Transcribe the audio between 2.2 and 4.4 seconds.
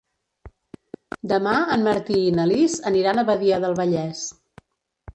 i na Lis aniran a Badia del Vallès.